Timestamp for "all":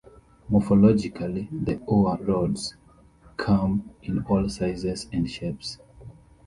4.25-4.49